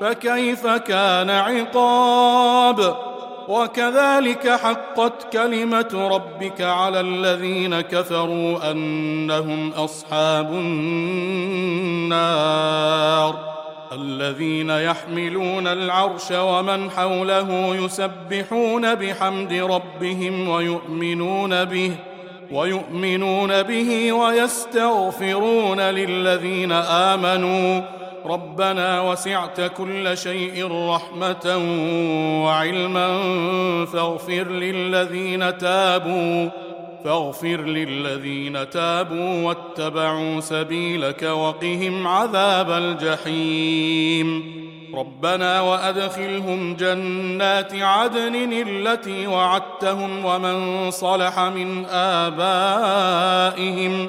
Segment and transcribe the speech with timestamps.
[0.00, 2.96] فكيف كان عقاب؟
[3.48, 10.52] وكذلك حقت كلمة ربك على الذين كفروا أنهم أصحاب
[12.12, 12.36] النار
[13.92, 21.92] الذين يحملون العرش ومن حوله يسبحون بحمد ربهم ويؤمنون به
[22.50, 27.82] ويؤمنون به ويستغفرون للذين آمنوا.
[28.26, 31.56] ربنا وسعت كل شيء رحمة
[32.44, 33.08] وعلما
[33.84, 36.48] فاغفر للذين تابوا
[37.04, 44.56] فاغفر للذين تابوا واتبعوا سبيلك وقهم عذاب الجحيم.
[44.94, 54.08] ربنا وأدخلهم جنات عدن التي وعدتهم ومن صلح من آبائهم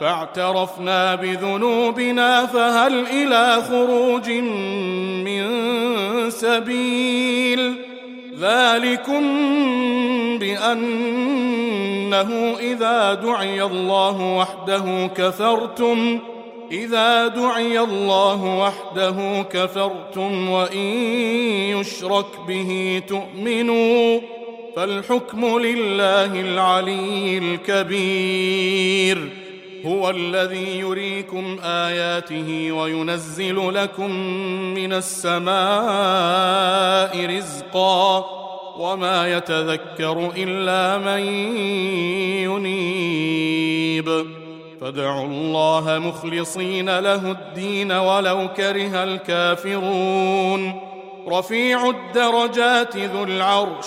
[0.00, 4.30] فاعترفنا بذنوبنا فهل إلى خروج
[5.24, 5.44] من
[6.30, 7.74] سبيل؟
[8.40, 9.22] ذلكم
[10.38, 12.30] بأنه
[12.60, 16.18] إذا دعي الله وحده كفرتم
[16.72, 20.86] إذا دعي الله وحده كفرتم وإن
[21.78, 24.20] يشرك به تؤمنوا
[24.76, 29.45] فالحكم لله العلي الكبير.
[29.86, 34.10] هو الذي يريكم آياته وينزل لكم
[34.74, 35.46] من السماء
[37.36, 38.26] رزقا
[38.78, 41.20] وما يتذكر إلا من
[42.44, 44.26] ينيب.
[44.80, 50.80] فادعوا الله مخلصين له الدين ولو كره الكافرون.
[51.28, 53.86] رفيع الدرجات ذو العرش.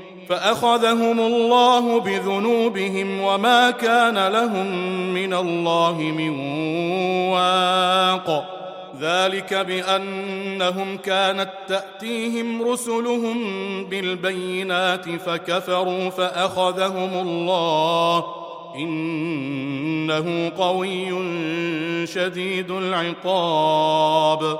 [0.29, 4.67] فأخذهم الله بذنوبهم وما كان لهم
[5.13, 6.39] من الله من
[7.29, 8.45] واق.
[8.99, 13.37] ذلك بأنهم كانت تأتيهم رسلهم
[13.85, 18.25] بالبينات فكفروا فأخذهم الله.
[18.75, 21.07] إنه قوي
[22.07, 24.59] شديد العقاب.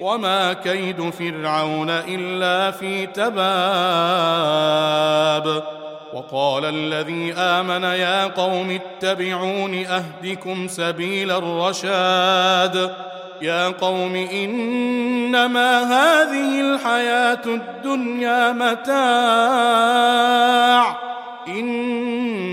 [0.00, 3.40] وما كيد فرعون الا في تباب
[6.12, 12.94] وقال الذي امن يا قوم اتبعون اهدكم سبيل الرشاد
[13.42, 19.80] يا قوم انما هذه الحياة الدنيا متاع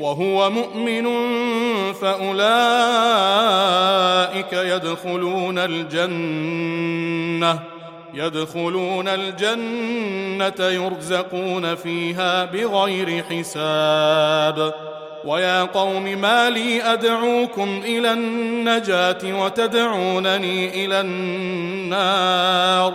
[0.00, 1.06] وهو مؤمن
[1.92, 2.42] فأولئك
[4.52, 7.58] يدخلون الجنة
[8.14, 14.74] يدخلون الجنة يرزقون فيها بغير حساب.
[15.24, 22.94] ويا قوم ما لي أدعوكم إلى النجاة وتدعونني إلى النار.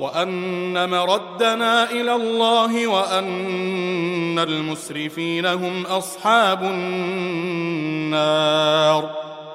[0.00, 6.62] وأن مردنا إلى الله وأن المسرفين هم أصحاب
[8.12, 9.10] النار.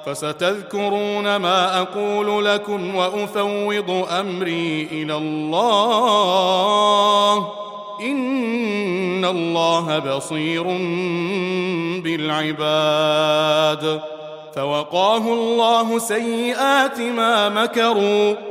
[0.06, 5.52] فستذكرون ما أقول لكم وأفوض أمري إلى الله.
[8.02, 10.64] إن الله بصير
[12.04, 14.02] بالعباد.
[14.56, 18.51] فوقاه الله سيئات ما مكروا.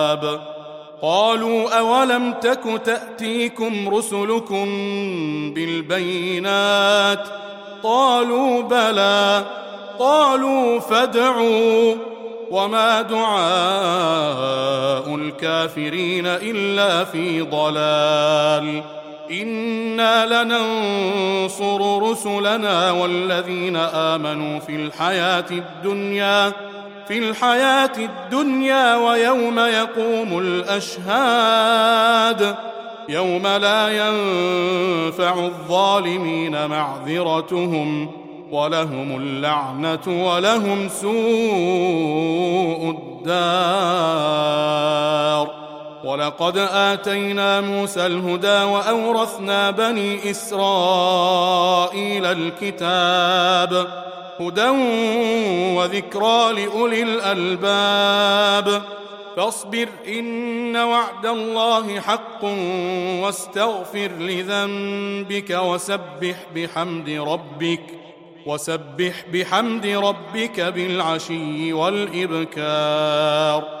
[1.01, 4.65] قالوا أولم تك تأتيكم رسلكم
[5.53, 7.27] بالبينات
[7.83, 9.45] قالوا بلى
[9.99, 11.95] قالوا فادعوا
[12.51, 13.45] وما دعاء
[15.15, 18.83] الكافرين إلا في ضلال
[19.31, 26.70] إنا لننصر رسلنا والذين آمنوا في الحياة الدنيا
[27.11, 31.95] في الحياة الدنيا ويوم يقوم الأشهاد.
[33.09, 38.11] يوم لا ينفع الظالمين معذرتهم
[38.51, 41.11] ولهم اللعنة ولهم سوء
[43.27, 44.41] الدار.
[46.03, 53.87] ولقد آتينا موسى الهدى وأورثنا بني إسرائيل الكتاب.
[54.41, 54.69] هدى
[55.77, 58.81] وذكرى لأولي الألباب.
[59.37, 62.43] فاصبر إن وعد الله حق
[63.23, 67.81] واستغفر لذنبك وسبح بحمد ربك
[68.45, 73.80] وسبح بحمد ربك بالعشي والإبكار.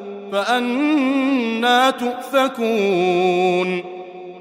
[0.31, 3.83] فأنا تؤفكون.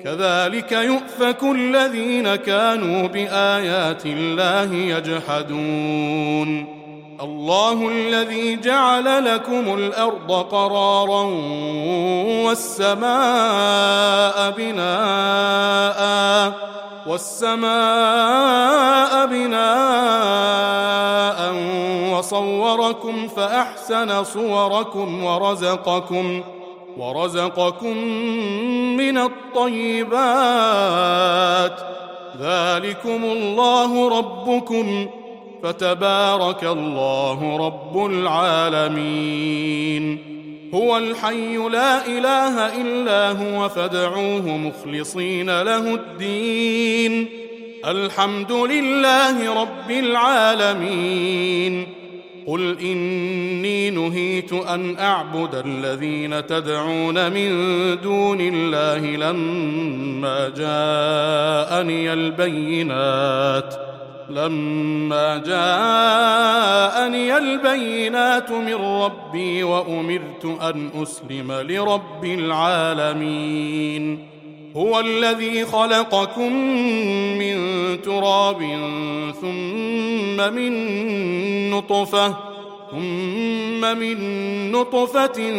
[0.05, 6.81] كذلك يؤفك الذين كانوا بآيات الله يجحدون.
[7.23, 11.23] الله الذي جعل لكم الأرض قرارا
[12.45, 16.01] والسماء بناءً
[17.07, 17.67] والسماء
[19.27, 20.61] بناء
[22.13, 26.43] وصوركم فأحسن صوركم ورزقكم
[26.99, 27.97] ورزقكم
[28.97, 30.11] من الطيبات
[32.41, 35.07] ذلكم الله ربكم
[35.63, 39.61] فتبارك الله رب العالمين
[40.75, 47.29] هو الحي لا إله إلا هو فادعوه مخلصين له الدين.
[47.87, 51.87] الحمد لله رب العالمين.
[52.47, 57.51] قل إني نهيت أن أعبد الذين تدعون من
[58.01, 63.75] دون الله لما جاءني البينات.
[64.31, 74.27] لما جاءني البينات من ربي وأمرت أن أسلم لرب العالمين.
[74.77, 76.53] هو الذي خلقكم
[77.39, 77.57] من
[78.03, 78.61] تراب
[79.41, 80.73] ثم من
[81.71, 82.37] نطفة
[82.91, 84.17] ثم من
[84.73, 85.53] نطفة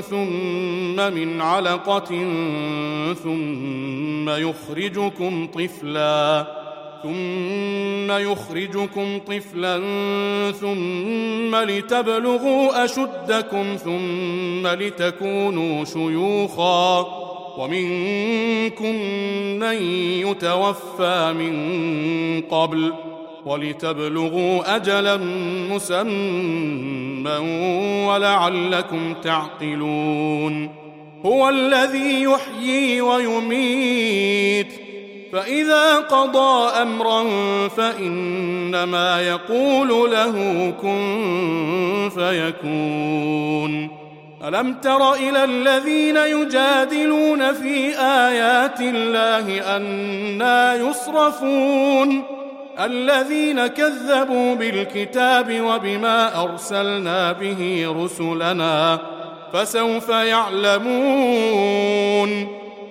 [0.00, 2.24] ثم من علقة
[3.22, 6.46] ثم يخرجكم طفلا.
[7.02, 9.80] ثم يخرجكم طفلا
[10.52, 17.06] ثم لتبلغوا أشدكم ثم لتكونوا شيوخا
[17.58, 18.94] ومنكم
[19.58, 19.82] من
[20.26, 21.54] يتوفى من
[22.42, 22.92] قبل
[23.46, 25.16] ولتبلغوا اجلا
[25.70, 27.38] مسمى
[28.06, 30.70] ولعلكم تعقلون
[31.26, 34.87] هو الذي يحيي ويميت
[35.32, 37.24] فإذا قضى أمرا
[37.68, 40.34] فإنما يقول له
[40.82, 43.90] كن فيكون.
[44.48, 52.22] ألم تر إلى الذين يجادلون في آيات الله أنا يصرفون؟
[52.80, 58.98] الذين كذبوا بالكتاب وبما أرسلنا به رسلنا
[59.52, 60.88] فسوف يعلمون.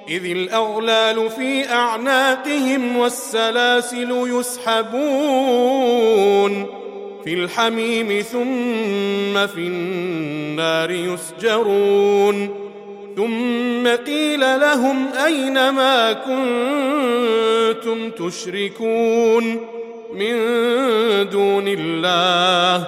[0.10, 5.08] إذ الأغلال في أعناقهم والسلاسل يسحبون
[7.24, 12.68] في الحميم ثم في النار يسجرون
[13.16, 19.68] ثم قيل لهم أين ما كنتم تشركون
[20.14, 20.36] من
[21.30, 22.88] دون الله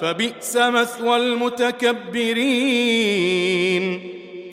[0.00, 4.00] فبئس مثوى المتكبرين.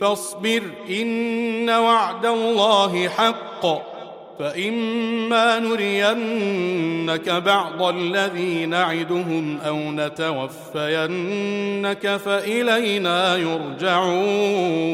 [0.02, 3.94] فاصبر إن وعد الله حق.
[4.40, 10.48] فإما نرينك بعض الذي نعدهم أو نتوفينك
[12.18, 14.94] فإلينا يرجعون.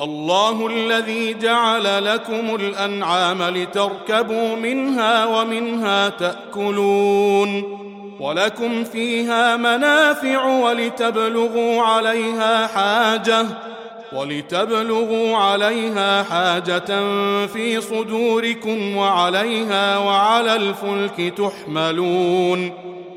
[0.00, 7.62] الله الذي جعل لكم الأنعام لتركبوا منها ومنها تأكلون
[8.20, 13.46] ولكم فيها منافع ولتبلغوا عليها حاجة
[14.12, 16.86] ولتبلغوا عليها حاجة
[17.46, 22.72] في صدوركم وعليها وعلى الفلك تحملون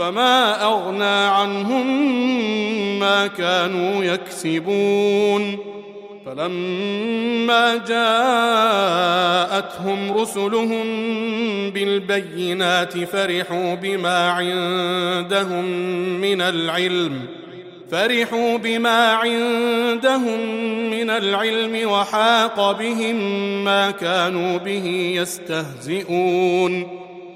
[0.00, 1.86] فما أغنى عنهم
[2.98, 5.58] ما كانوا يكسبون.
[6.26, 7.76] فلما
[9.48, 10.84] جاءتهم رسلهم
[11.70, 15.64] بالبينات فرحوا بما عندهم
[16.20, 17.26] من العلم
[17.90, 20.40] فرحوا بما عندهم
[20.90, 23.16] من العلم وحاق بهم
[23.64, 26.99] ما كانوا به يستهزئون.